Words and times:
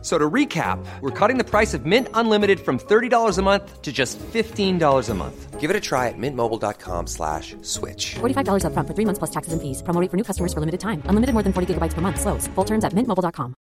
So 0.00 0.14
to 0.14 0.30
recap, 0.30 0.78
we're 1.00 1.10
cutting 1.10 1.38
the 1.38 1.44
price 1.44 1.74
of 1.74 1.82
Mint 1.82 2.06
Unlimited 2.14 2.60
from 2.62 2.78
$30 2.78 3.10
a 3.38 3.42
month 3.42 3.82
to 3.82 3.90
just 3.90 4.14
$15 4.30 4.78
a 4.78 5.14
month. 5.14 5.58
Give 5.58 5.70
it 5.70 5.74
a 5.74 5.82
try 5.82 6.06
at 6.06 6.14
mintmobile.com 6.14 7.10
slash 7.10 7.56
switch. 7.66 8.14
$45 8.22 8.62
upfront 8.62 8.86
for 8.86 8.94
three 8.94 9.04
months 9.04 9.18
plus 9.18 9.34
taxes 9.34 9.50
and 9.50 9.58
fees. 9.58 9.82
Promo 9.82 9.98
rate 9.98 10.06
for 10.06 10.16
new 10.16 10.22
customers 10.22 10.54
for 10.54 10.62
limited 10.62 10.78
time. 10.78 11.02
Unlimited 11.10 11.34
more 11.34 11.42
than 11.42 11.50
40 11.50 11.74
gigabytes 11.74 11.98
per 11.98 12.00
month. 12.00 12.22
Slows. 12.22 12.46
Full 12.54 12.64
terms 12.64 12.86
at 12.86 12.94
mintmobile.com. 12.94 13.58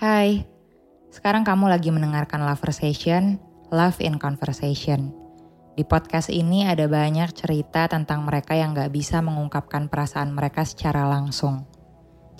Hai, 0.00 0.48
sekarang 1.12 1.44
kamu 1.44 1.68
lagi 1.68 1.92
mendengarkan 1.92 2.40
Loversation, 2.46 3.36
Love 3.68 4.00
in 4.00 4.16
Conversation. 4.16 5.12
Di 5.76 5.84
podcast 5.84 6.32
ini 6.32 6.64
ada 6.64 6.88
banyak 6.88 7.36
cerita 7.36 7.84
tentang 7.84 8.24
mereka 8.24 8.56
yang 8.56 8.72
gak 8.72 8.90
bisa 8.90 9.20
mengungkapkan 9.20 9.92
perasaan 9.92 10.32
mereka 10.32 10.64
secara 10.64 11.04
langsung. 11.04 11.69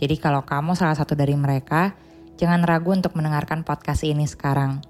Jadi 0.00 0.16
kalau 0.16 0.40
kamu 0.48 0.72
salah 0.72 0.96
satu 0.96 1.12
dari 1.12 1.36
mereka, 1.36 1.92
jangan 2.40 2.64
ragu 2.64 2.96
untuk 2.96 3.12
mendengarkan 3.12 3.68
podcast 3.68 4.00
ini 4.08 4.24
sekarang. 4.24 4.80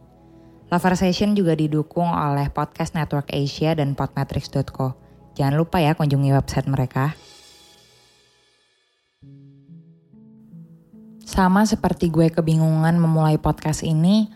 Loversation 0.70 1.34
juga 1.34 1.58
didukung 1.58 2.06
oleh 2.06 2.46
Podcast 2.46 2.94
Network 2.94 3.34
Asia 3.34 3.74
dan 3.74 3.98
podmetrics.co. 3.98 4.94
Jangan 5.34 5.58
lupa 5.58 5.82
ya 5.82 5.98
kunjungi 5.98 6.30
website 6.30 6.70
mereka. 6.70 7.18
Sama 11.26 11.66
seperti 11.66 12.06
gue 12.06 12.30
kebingungan 12.30 12.94
memulai 13.02 13.34
podcast 13.34 13.82
ini, 13.82 14.30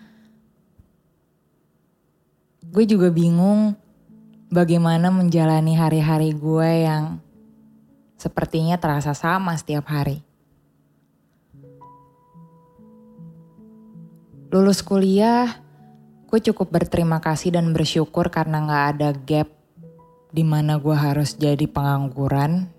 gue 2.66 2.82
juga 2.82 3.14
bingung 3.14 3.78
bagaimana 4.50 5.14
menjalani 5.14 5.78
hari-hari 5.78 6.34
gue 6.34 6.70
yang 6.82 7.22
sepertinya 8.18 8.74
terasa 8.74 9.14
sama 9.14 9.54
setiap 9.54 9.86
hari. 9.86 10.33
Lulus 14.54 14.86
kuliah, 14.86 15.50
gue 16.30 16.38
cukup 16.38 16.70
berterima 16.70 17.18
kasih 17.18 17.58
dan 17.58 17.74
bersyukur 17.74 18.30
karena 18.30 18.62
gak 18.62 18.84
ada 18.94 19.10
gap 19.10 19.50
di 20.30 20.46
mana 20.46 20.78
gue 20.78 20.94
harus 20.94 21.34
jadi 21.34 21.66
pengangguran. 21.66 22.70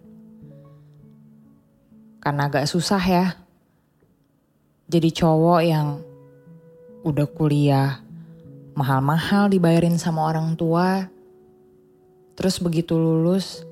Karena 2.24 2.48
agak 2.48 2.72
susah 2.72 3.04
ya. 3.04 3.36
Jadi 4.88 5.20
cowok 5.20 5.62
yang 5.68 6.00
udah 7.04 7.28
kuliah 7.36 8.00
mahal-mahal 8.72 9.52
dibayarin 9.52 10.00
sama 10.00 10.32
orang 10.32 10.56
tua. 10.56 11.12
Terus 12.40 12.56
begitu 12.64 12.96
lulus 12.96 13.68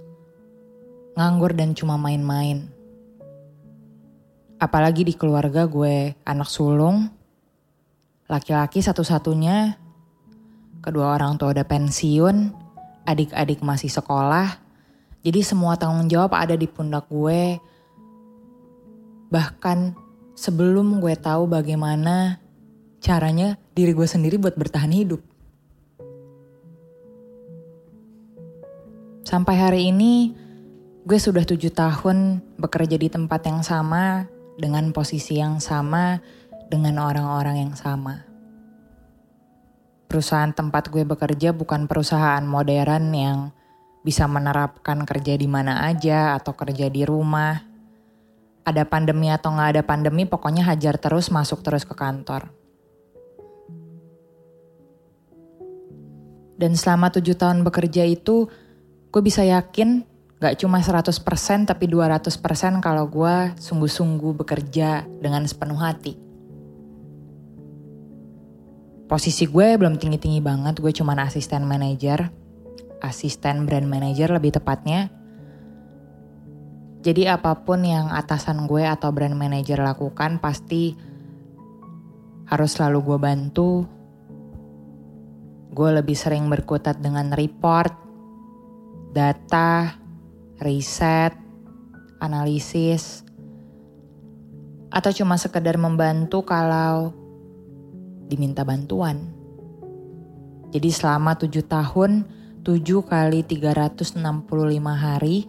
nganggur 1.15 1.55
dan 1.55 1.71
cuma 1.71 1.95
main-main. 1.95 2.67
Apalagi 4.59 5.07
di 5.07 5.15
keluarga 5.15 5.63
gue 5.71 6.19
anak 6.27 6.51
sulung, 6.51 7.22
laki-laki 8.27 8.79
satu-satunya, 8.79 9.75
kedua 10.79 11.15
orang 11.15 11.35
tua 11.35 11.51
udah 11.51 11.67
pensiun, 11.67 12.51
adik-adik 13.03 13.59
masih 13.63 13.91
sekolah, 13.91 14.59
jadi 15.23 15.39
semua 15.39 15.79
tanggung 15.79 16.11
jawab 16.11 16.35
ada 16.35 16.55
di 16.59 16.67
pundak 16.67 17.07
gue. 17.07 17.59
Bahkan 19.31 19.95
sebelum 20.35 20.99
gue 20.99 21.15
tahu 21.15 21.47
bagaimana 21.47 22.43
caranya 22.99 23.55
diri 23.71 23.95
gue 23.95 24.07
sendiri 24.07 24.35
buat 24.35 24.59
bertahan 24.59 24.91
hidup. 24.91 25.23
Sampai 29.23 29.55
hari 29.55 29.89
ini, 29.89 30.35
gue 31.07 31.19
sudah 31.19 31.47
tujuh 31.47 31.71
tahun 31.71 32.43
bekerja 32.59 32.99
di 32.99 33.07
tempat 33.07 33.47
yang 33.47 33.63
sama, 33.63 34.27
dengan 34.59 34.91
posisi 34.93 35.39
yang 35.39 35.57
sama, 35.57 36.21
dengan 36.73 36.97
orang-orang 36.97 37.69
yang 37.69 37.73
sama. 37.77 38.25
Perusahaan 40.09 40.49
tempat 40.49 40.89
gue 40.89 41.05
bekerja 41.05 41.53
bukan 41.53 41.85
perusahaan 41.85 42.41
modern 42.41 43.13
yang 43.13 43.37
bisa 44.01 44.25
menerapkan 44.25 45.05
kerja 45.05 45.37
di 45.37 45.45
mana 45.45 45.85
aja 45.85 46.33
atau 46.33 46.57
kerja 46.57 46.89
di 46.89 47.05
rumah. 47.05 47.61
Ada 48.65 48.89
pandemi 48.89 49.29
atau 49.29 49.53
nggak 49.53 49.69
ada 49.77 49.83
pandemi, 49.85 50.25
pokoknya 50.25 50.65
hajar 50.65 50.97
terus 50.97 51.29
masuk 51.29 51.61
terus 51.61 51.85
ke 51.85 51.93
kantor. 51.93 52.49
Dan 56.57 56.73
selama 56.73 57.13
tujuh 57.13 57.37
tahun 57.37 57.61
bekerja 57.61 58.07
itu, 58.07 58.49
gue 59.13 59.21
bisa 59.21 59.45
yakin 59.45 60.05
gak 60.39 60.59
cuma 60.59 60.83
100% 60.83 61.11
tapi 61.67 61.85
200% 61.87 62.83
kalau 62.83 63.07
gue 63.07 63.35
sungguh-sungguh 63.59 64.43
bekerja 64.43 65.07
dengan 65.19 65.43
sepenuh 65.47 65.79
hati. 65.79 66.32
Posisi 69.03 69.43
gue 69.45 69.75
belum 69.75 69.99
tinggi-tinggi 69.99 70.39
banget, 70.39 70.79
gue 70.79 70.91
cuma 70.95 71.13
asisten 71.19 71.67
manajer, 71.67 72.31
asisten 73.03 73.67
brand 73.67 73.83
manager 73.83 74.31
lebih 74.31 74.55
tepatnya. 74.55 75.11
Jadi 77.03 77.27
apa 77.27 77.51
pun 77.67 77.83
yang 77.83 78.07
atasan 78.07 78.63
gue 78.63 78.87
atau 78.87 79.11
brand 79.11 79.35
manager 79.35 79.83
lakukan 79.83 80.39
pasti 80.39 80.95
harus 82.47 82.71
selalu 82.79 82.99
gue 83.03 83.19
bantu. 83.19 83.71
Gue 85.75 85.89
lebih 85.99 86.15
sering 86.15 86.47
berkutat 86.47 87.03
dengan 87.03 87.35
report, 87.35 87.91
data, 89.11 89.99
riset, 90.63 91.35
analisis, 92.23 93.27
atau 94.93 95.11
cuma 95.11 95.35
sekedar 95.35 95.75
membantu 95.75 96.47
kalau 96.47 97.22
diminta 98.33 98.65
bantuan. 98.65 99.29
Jadi 100.73 100.89
selama 100.89 101.37
7 101.37 101.53
tahun, 101.69 102.25
7 102.65 102.81
kali 103.05 103.45
365 103.45 104.17
hari, 104.97 105.45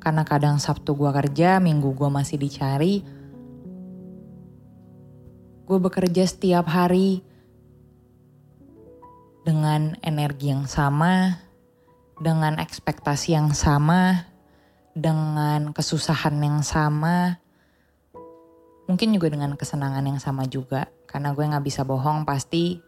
karena 0.00 0.24
kadang 0.24 0.56
Sabtu 0.56 0.96
gue 0.96 1.12
kerja, 1.12 1.60
Minggu 1.60 1.92
gue 1.92 2.08
masih 2.08 2.40
dicari, 2.40 3.04
gue 5.68 5.78
bekerja 5.84 6.24
setiap 6.24 6.64
hari 6.64 7.20
dengan 9.44 10.00
energi 10.00 10.48
yang 10.48 10.64
sama, 10.64 11.44
dengan 12.16 12.56
ekspektasi 12.56 13.36
yang 13.36 13.52
sama, 13.52 14.24
dengan 14.96 15.76
kesusahan 15.76 16.40
yang 16.40 16.64
sama, 16.64 17.36
mungkin 18.88 19.12
juga 19.12 19.28
dengan 19.28 19.54
kesenangan 19.54 20.02
yang 20.02 20.18
sama 20.18 20.48
juga. 20.48 20.88
Karena 21.04 21.36
gue 21.36 21.44
gak 21.44 21.62
bisa 21.62 21.84
bohong 21.84 22.24
pasti 22.24 22.80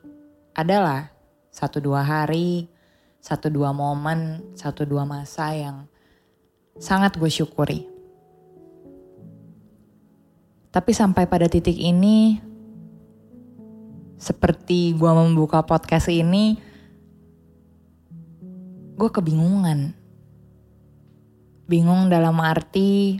adalah 0.56 1.12
satu 1.52 1.78
dua 1.78 2.02
hari, 2.02 2.66
satu 3.20 3.52
dua 3.52 3.70
momen, 3.76 4.56
satu 4.56 4.88
dua 4.88 5.04
masa 5.04 5.52
yang 5.52 5.84
sangat 6.80 7.20
gue 7.20 7.28
syukuri. 7.28 7.84
Tapi 10.70 10.90
sampai 10.94 11.26
pada 11.28 11.50
titik 11.50 11.76
ini, 11.76 12.40
seperti 14.16 14.94
gue 14.94 15.12
membuka 15.12 15.66
podcast 15.66 16.08
ini, 16.08 16.56
gue 18.94 19.10
kebingungan. 19.10 19.98
Bingung 21.66 22.10
dalam 22.10 22.38
arti, 22.38 23.18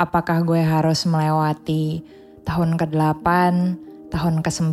apakah 0.00 0.40
gue 0.40 0.64
harus 0.64 1.04
melewati 1.04 2.00
tahun 2.48 2.80
ke-8, 2.80 3.28
tahun 4.08 4.36
ke-9, 4.40 4.72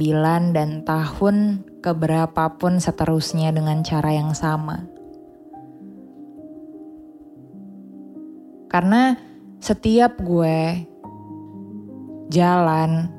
dan 0.55 0.87
tahun 0.87 1.67
keberapapun 1.83 2.79
seterusnya 2.79 3.51
dengan 3.51 3.83
cara 3.83 4.15
yang 4.15 4.31
sama. 4.31 4.87
Karena 8.71 9.19
setiap 9.59 10.15
gue 10.23 10.87
jalan 12.31 13.11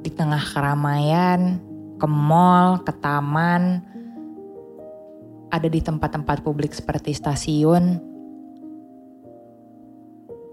di 0.00 0.08
tengah 0.08 0.40
keramaian, 0.40 1.60
ke 2.00 2.08
mall, 2.08 2.80
ke 2.80 2.92
taman, 3.04 3.84
ada 5.52 5.68
di 5.68 5.80
tempat-tempat 5.84 6.40
publik 6.40 6.72
seperti 6.72 7.12
stasiun, 7.12 8.09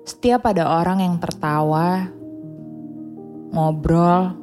setiap 0.07 0.47
ada 0.47 0.71
orang 0.79 1.03
yang 1.03 1.19
tertawa, 1.19 2.07
ngobrol, 3.51 4.39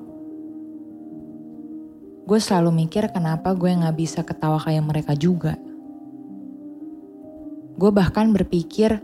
gue 2.28 2.36
selalu 2.36 2.84
mikir 2.84 3.08
kenapa 3.08 3.56
gue 3.56 3.72
gak 3.72 3.96
bisa 3.96 4.20
ketawa 4.20 4.60
kayak 4.60 4.84
mereka 4.84 5.16
juga. 5.16 5.56
Gue 7.80 7.90
bahkan 7.96 8.28
berpikir 8.36 9.00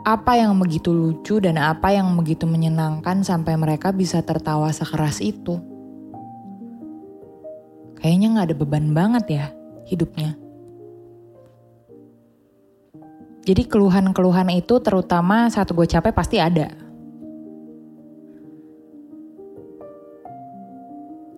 apa 0.00 0.40
yang 0.40 0.56
begitu 0.56 0.96
lucu 0.96 1.44
dan 1.44 1.60
apa 1.60 1.92
yang 1.92 2.16
begitu 2.16 2.48
menyenangkan 2.48 3.20
sampai 3.20 3.60
mereka 3.60 3.92
bisa 3.92 4.24
tertawa 4.24 4.72
sekeras 4.72 5.20
itu. 5.20 5.60
Kayaknya 8.00 8.40
gak 8.40 8.46
ada 8.48 8.56
beban 8.56 8.96
banget 8.96 9.24
ya 9.28 9.46
hidupnya. 9.92 10.45
Jadi 13.46 13.62
keluhan-keluhan 13.70 14.50
itu 14.58 14.82
terutama 14.82 15.46
saat 15.46 15.70
gue 15.70 15.86
capek 15.86 16.10
pasti 16.10 16.42
ada. 16.42 16.74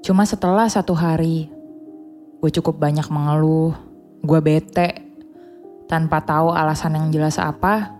Cuma 0.00 0.24
setelah 0.24 0.64
satu 0.72 0.96
hari, 0.96 1.52
gue 2.40 2.48
cukup 2.48 2.80
banyak 2.80 3.04
mengeluh, 3.12 3.76
gue 4.24 4.40
bete, 4.40 5.04
tanpa 5.84 6.24
tahu 6.24 6.48
alasan 6.48 6.96
yang 6.96 7.12
jelas 7.12 7.36
apa. 7.36 7.92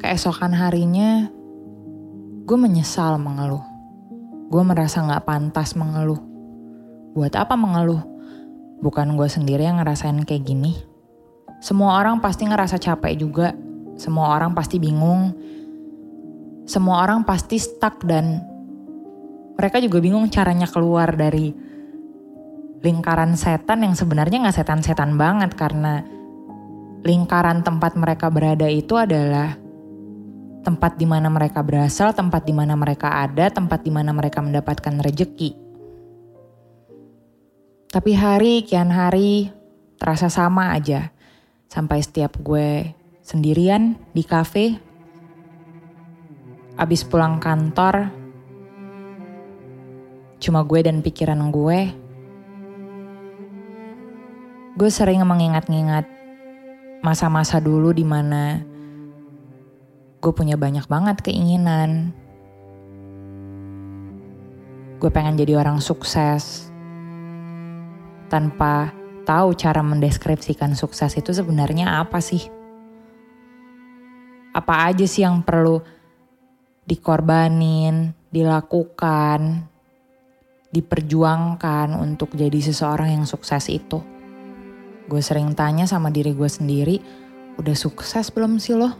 Keesokan 0.00 0.56
harinya, 0.56 1.28
gue 2.48 2.56
menyesal 2.56 3.20
mengeluh. 3.20 3.60
Gue 4.48 4.64
merasa 4.64 5.04
gak 5.04 5.28
pantas 5.28 5.76
mengeluh. 5.76 6.20
Buat 7.12 7.36
apa 7.36 7.60
mengeluh? 7.60 8.00
Bukan 8.80 9.20
gue 9.20 9.28
sendiri 9.28 9.68
yang 9.68 9.84
ngerasain 9.84 10.16
kayak 10.24 10.48
gini. 10.48 10.93
Semua 11.64 11.96
orang 11.96 12.20
pasti 12.20 12.44
ngerasa 12.44 12.76
capek 12.76 13.16
juga. 13.16 13.56
Semua 13.96 14.36
orang 14.36 14.52
pasti 14.52 14.76
bingung. 14.76 15.32
Semua 16.68 17.00
orang 17.00 17.24
pasti 17.24 17.56
stuck 17.56 18.04
dan 18.04 18.44
mereka 19.56 19.80
juga 19.80 19.96
bingung 20.04 20.28
caranya 20.28 20.68
keluar 20.68 21.16
dari 21.16 21.56
lingkaran 22.84 23.32
setan 23.32 23.80
yang 23.80 23.96
sebenarnya 23.96 24.44
nggak 24.44 24.60
setan-setan 24.60 25.16
banget 25.16 25.56
karena 25.56 26.04
lingkaran 27.00 27.64
tempat 27.64 27.96
mereka 27.96 28.28
berada 28.28 28.68
itu 28.68 29.00
adalah 29.00 29.56
tempat 30.68 31.00
di 31.00 31.08
mana 31.08 31.32
mereka 31.32 31.64
berasal, 31.64 32.12
tempat 32.12 32.44
di 32.44 32.52
mana 32.52 32.76
mereka 32.76 33.24
ada, 33.24 33.48
tempat 33.48 33.80
di 33.80 33.88
mana 33.88 34.12
mereka 34.12 34.44
mendapatkan 34.44 35.00
rejeki. 35.00 35.56
Tapi 37.88 38.12
hari 38.12 38.68
kian 38.68 38.92
hari 38.92 39.48
terasa 39.96 40.28
sama 40.28 40.76
aja. 40.76 41.13
Sampai 41.68 42.00
setiap 42.02 42.38
gue 42.38 42.94
sendirian 43.24 43.98
di 44.12 44.22
kafe, 44.22 44.76
abis 46.74 47.06
pulang 47.06 47.38
kantor, 47.38 48.10
cuma 50.42 50.60
gue 50.66 50.80
dan 50.84 51.00
pikiran 51.00 51.40
gue. 51.48 51.80
Gue 54.74 54.90
sering 54.90 55.22
mengingat-ingat 55.22 56.04
masa-masa 57.04 57.60
dulu 57.60 57.94
di 57.94 58.02
mana 58.02 58.64
gue 60.24 60.32
punya 60.32 60.56
banyak 60.56 60.88
banget 60.88 61.20
keinginan. 61.20 62.16
Gue 64.96 65.12
pengen 65.12 65.36
jadi 65.36 65.60
orang 65.60 65.84
sukses 65.84 66.72
tanpa 68.32 69.03
tahu 69.24 69.56
cara 69.56 69.80
mendeskripsikan 69.80 70.76
sukses 70.76 71.16
itu 71.16 71.32
sebenarnya 71.32 72.04
apa 72.04 72.20
sih? 72.20 72.44
Apa 74.54 74.92
aja 74.92 75.02
sih 75.08 75.26
yang 75.26 75.42
perlu 75.42 75.82
dikorbanin, 76.84 78.12
dilakukan, 78.28 79.66
diperjuangkan 80.70 81.96
untuk 81.96 82.36
jadi 82.36 82.60
seseorang 82.60 83.18
yang 83.18 83.26
sukses 83.26 83.66
itu. 83.72 83.98
Gue 85.08 85.20
sering 85.24 85.56
tanya 85.56 85.88
sama 85.88 86.12
diri 86.12 86.36
gue 86.36 86.48
sendiri, 86.48 86.96
udah 87.58 87.76
sukses 87.76 88.30
belum 88.30 88.60
sih 88.60 88.76
lo? 88.76 88.90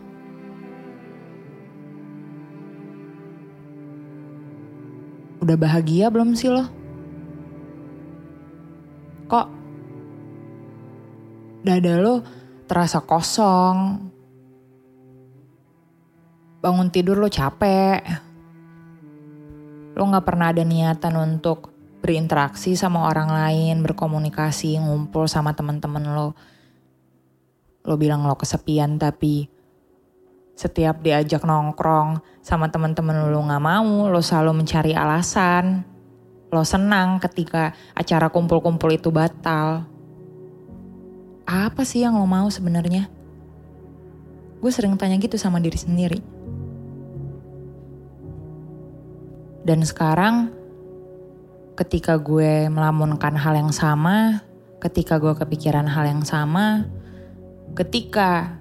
Udah 5.44 5.56
bahagia 5.60 6.08
belum 6.08 6.32
sih 6.32 6.48
lo? 6.48 6.83
Dada 11.64 11.96
lo 11.96 12.20
terasa 12.68 13.00
kosong? 13.00 14.12
Bangun 16.60 16.88
tidur 16.92 17.20
lo 17.20 17.28
capek, 17.28 18.00
lo 19.96 20.02
gak 20.08 20.24
pernah 20.24 20.52
ada 20.52 20.64
niatan 20.64 21.16
untuk 21.16 21.72
berinteraksi 22.04 22.76
sama 22.76 23.08
orang 23.08 23.32
lain, 23.32 23.80
berkomunikasi, 23.80 24.76
ngumpul 24.80 25.24
sama 25.24 25.56
teman-teman 25.56 26.04
lo. 26.12 26.28
Lo 27.84 28.00
bilang 28.00 28.24
lo 28.24 28.36
kesepian 28.36 28.96
tapi 28.96 29.48
setiap 30.56 31.04
diajak 31.04 31.44
nongkrong 31.44 32.20
sama 32.40 32.72
teman-teman 32.72 33.28
lo 33.28 33.40
gak 33.44 33.64
mau, 33.64 34.08
lo 34.08 34.20
selalu 34.24 34.64
mencari 34.64 34.96
alasan. 34.96 35.84
Lo 36.48 36.64
senang 36.64 37.20
ketika 37.20 37.76
acara 37.92 38.32
kumpul-kumpul 38.32 38.88
itu 38.88 39.12
batal. 39.12 39.93
Apa 41.54 41.86
sih 41.86 42.02
yang 42.02 42.18
lo 42.18 42.26
mau 42.26 42.50
sebenarnya? 42.50 43.06
Gue 44.58 44.74
sering 44.74 44.98
tanya 44.98 45.22
gitu 45.22 45.38
sama 45.38 45.62
diri 45.62 45.78
sendiri. 45.78 46.18
Dan 49.62 49.86
sekarang 49.86 50.50
ketika 51.78 52.18
gue 52.18 52.66
melamunkan 52.66 53.38
hal 53.38 53.54
yang 53.54 53.70
sama, 53.70 54.42
ketika 54.82 55.22
gue 55.22 55.30
kepikiran 55.38 55.86
hal 55.86 56.10
yang 56.10 56.26
sama, 56.26 56.90
ketika 57.78 58.58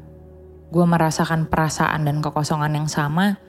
gue 0.69 0.85
merasakan 0.85 1.49
perasaan 1.49 2.05
dan 2.05 2.21
kekosongan 2.21 2.77
yang 2.77 2.85
sama, 2.85 3.41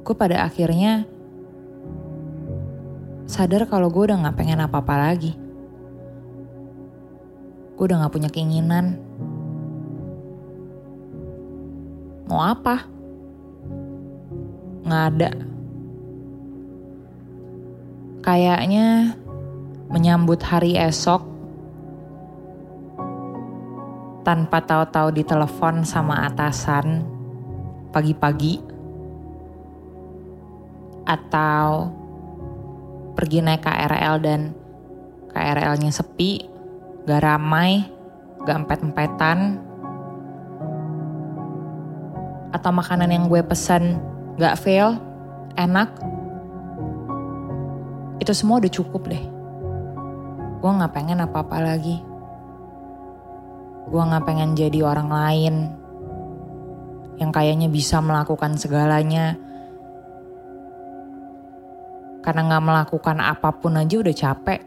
gue 0.00 0.14
pada 0.16 0.48
akhirnya 0.48 1.04
sadar 3.24 3.64
kalau 3.68 3.88
gue 3.88 4.08
udah 4.10 4.28
gak 4.28 4.38
pengen 4.38 4.60
apa-apa 4.60 4.94
lagi. 5.10 5.32
Gue 7.74 7.84
udah 7.88 8.06
gak 8.06 8.14
punya 8.14 8.30
keinginan. 8.30 9.00
Mau 12.28 12.40
apa? 12.40 12.94
nggak 14.84 15.04
ada. 15.16 15.30
Kayaknya 18.24 19.16
menyambut 19.88 20.40
hari 20.44 20.76
esok 20.76 21.24
tanpa 24.24 24.64
tahu-tahu 24.64 25.12
ditelepon 25.12 25.84
sama 25.84 26.24
atasan 26.28 27.04
pagi-pagi 27.92 28.64
atau 31.04 31.92
pergi 33.14 33.38
naik 33.40 33.62
KRL 33.62 34.14
dan 34.22 34.40
KRL-nya 35.30 35.90
sepi, 35.90 36.46
gak 37.06 37.22
ramai, 37.22 37.86
gak 38.46 38.66
empet-empetan, 38.66 39.58
atau 42.54 42.70
makanan 42.70 43.10
yang 43.10 43.26
gue 43.26 43.42
pesen 43.42 43.98
gak 44.38 44.58
fail, 44.62 44.98
enak, 45.58 45.90
itu 48.22 48.30
semua 48.30 48.62
udah 48.62 48.70
cukup 48.70 49.10
deh. 49.10 49.24
Gue 50.62 50.70
gak 50.70 50.94
pengen 50.94 51.20
apa-apa 51.20 51.60
lagi. 51.60 52.00
Gue 53.90 54.00
gak 54.00 54.24
pengen 54.24 54.56
jadi 54.56 54.80
orang 54.80 55.10
lain 55.10 55.54
yang 57.18 57.30
kayaknya 57.30 57.68
bisa 57.68 58.00
melakukan 58.00 58.56
segalanya. 58.56 59.36
Karena 62.24 62.56
gak 62.56 62.64
melakukan 62.64 63.20
apa 63.20 63.52
pun 63.60 63.76
aja 63.76 64.00
udah 64.00 64.16
capek. 64.16 64.60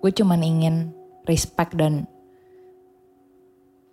Gue 0.00 0.10
cuman 0.16 0.40
ingin 0.40 0.96
respect 1.28 1.76
dan 1.76 2.08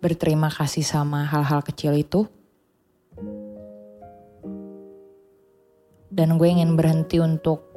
berterima 0.00 0.48
kasih 0.48 0.80
sama 0.80 1.28
hal-hal 1.28 1.60
kecil 1.60 1.92
itu. 1.92 2.24
Dan 6.08 6.40
gue 6.40 6.48
ingin 6.48 6.78
berhenti 6.78 7.20
untuk 7.20 7.74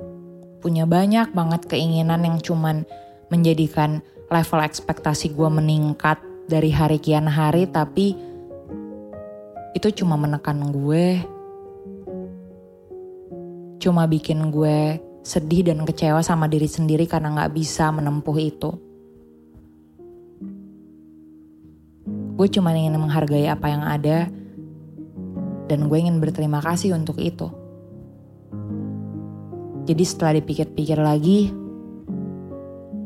punya 0.63 0.88
banyak 0.88 1.36
banget 1.36 1.68
keinginan 1.68 2.24
yang 2.24 2.38
cuman 2.39 2.88
menjadikan 3.27 4.00
level 4.32 4.62
ekspektasi 4.63 5.36
gue 5.36 5.50
meningkat 5.51 6.20
dari 6.48 6.72
hari 6.72 7.00
kian 7.00 7.27
hari 7.27 7.68
tapi 7.68 8.16
itu 9.75 9.88
cuma 10.04 10.16
menekan 10.16 10.72
gue 10.72 11.22
cuma 13.88 14.03
bikin 14.03 14.51
gue 14.51 15.00
sedih 15.24 15.72
dan 15.72 15.88
kecewa 15.88 16.20
sama 16.20 16.51
diri 16.51 16.67
sendiri 16.67 17.08
karena 17.08 17.32
gak 17.39 17.56
bisa 17.56 17.88
menempuh 17.88 18.36
itu. 18.36 18.75
Gue 22.36 22.51
cuma 22.51 22.75
ingin 22.75 23.00
menghargai 23.00 23.48
apa 23.48 23.72
yang 23.72 23.88
ada, 23.88 24.27
dan 25.72 25.88
gue 25.88 25.98
ingin 26.00 26.20
berterima 26.20 26.60
kasih 26.60 27.00
untuk 27.00 27.15
itu. 27.24 27.48
Jadi 29.88 30.03
setelah 30.03 30.36
dipikir-pikir 30.36 31.00
lagi, 31.00 31.48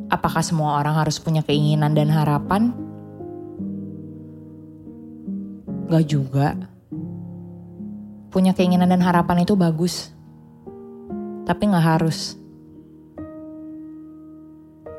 apakah 0.10 0.42
semua 0.42 0.82
orang 0.82 0.98
harus 0.98 1.22
punya 1.22 1.46
keinginan 1.46 1.94
dan 1.94 2.10
harapan? 2.10 2.74
Gak 5.94 6.06
juga. 6.10 6.58
Punya 8.34 8.58
keinginan 8.58 8.90
dan 8.90 9.06
harapan 9.06 9.46
itu 9.46 9.54
bagus. 9.54 10.10
Tapi 11.52 11.68
gak 11.68 11.84
harus. 11.84 12.40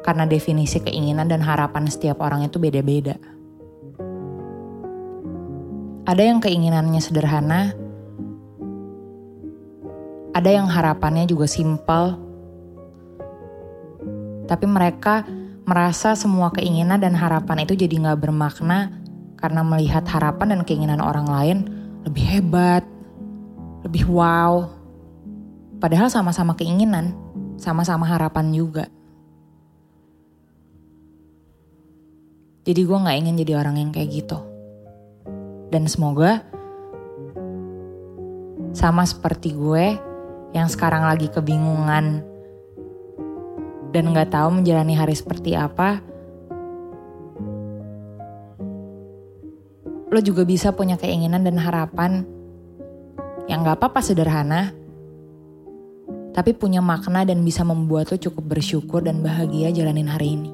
Karena 0.04 0.28
definisi 0.28 0.84
keinginan 0.84 1.32
dan 1.32 1.40
harapan 1.40 1.88
setiap 1.88 2.20
orang 2.20 2.44
itu 2.44 2.60
beda-beda. 2.60 3.16
Ada 6.04 6.20
yang 6.28 6.44
keinginannya 6.44 7.00
sederhana, 7.00 7.72
ada 10.36 10.50
yang 10.52 10.68
harapannya 10.68 11.24
juga 11.24 11.48
simpel, 11.48 12.20
tapi 14.44 14.68
mereka 14.68 15.24
merasa 15.64 16.12
semua 16.12 16.52
keinginan 16.52 17.00
dan 17.00 17.16
harapan 17.16 17.64
itu 17.64 17.78
jadi 17.78 17.96
nggak 17.96 18.28
bermakna 18.28 18.92
karena 19.40 19.64
melihat 19.64 20.04
harapan 20.04 20.58
dan 20.58 20.60
keinginan 20.68 21.00
orang 21.00 21.24
lain 21.24 21.58
lebih 22.04 22.26
hebat, 22.26 22.84
lebih 23.86 24.04
wow. 24.10 24.81
Padahal 25.82 26.06
sama-sama 26.06 26.54
keinginan, 26.54 27.10
sama-sama 27.58 28.06
harapan 28.06 28.54
juga. 28.54 28.86
Jadi 32.62 32.86
gue 32.86 32.94
gak 32.94 33.18
ingin 33.18 33.42
jadi 33.42 33.58
orang 33.58 33.82
yang 33.82 33.90
kayak 33.90 34.22
gitu. 34.22 34.38
Dan 35.74 35.90
semoga 35.90 36.46
sama 38.70 39.02
seperti 39.02 39.58
gue 39.58 39.98
yang 40.54 40.70
sekarang 40.70 41.02
lagi 41.02 41.26
kebingungan 41.26 42.22
dan 43.90 44.04
gak 44.14 44.30
tahu 44.30 44.62
menjalani 44.62 44.94
hari 44.94 45.18
seperti 45.18 45.58
apa, 45.58 45.98
lo 50.14 50.20
juga 50.22 50.46
bisa 50.46 50.70
punya 50.70 50.94
keinginan 50.94 51.42
dan 51.42 51.58
harapan 51.58 52.22
yang 53.50 53.66
gak 53.66 53.82
apa-apa 53.82 53.98
sederhana, 53.98 54.70
tapi 56.32 56.56
punya 56.56 56.80
makna 56.80 57.28
dan 57.28 57.44
bisa 57.44 57.62
membuat 57.62 58.08
lo 58.12 58.16
cukup 58.16 58.56
bersyukur 58.56 59.04
dan 59.04 59.20
bahagia 59.20 59.68
jalanin 59.72 60.08
hari 60.08 60.40
ini. 60.40 60.50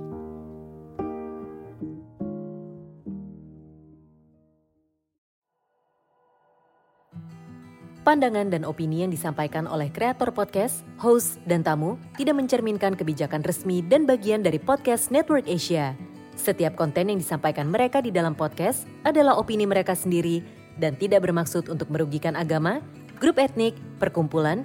Pandangan 8.08 8.49
dan 8.49 8.64
opini 8.64 9.04
yang 9.04 9.12
disampaikan 9.12 9.68
oleh 9.68 9.92
kreator 9.92 10.32
podcast, 10.32 10.80
host, 10.97 11.37
dan 11.44 11.61
tamu 11.61 12.00
tidak 12.16 12.40
mencerminkan 12.40 12.97
kebijakan 12.97 13.44
resmi 13.44 13.85
dan 13.85 14.08
bagian 14.08 14.40
dari 14.40 14.56
podcast 14.56 15.12
Network 15.12 15.44
Asia. 15.44 15.92
Setiap 16.32 16.73
konten 16.73 17.12
yang 17.12 17.20
disampaikan 17.20 17.68
mereka 17.68 18.00
di 18.00 18.08
dalam 18.08 18.32
podcast 18.32 18.88
adalah 19.04 19.37
opini 19.37 19.68
mereka 19.68 19.92
sendiri 19.92 20.40
dan 20.80 20.97
tidak 20.97 21.28
bermaksud 21.28 21.68
untuk 21.68 21.92
merugikan 21.92 22.32
agama, 22.32 22.80
grup 23.20 23.37
etnik, 23.37 23.76
perkumpulan, 24.00 24.64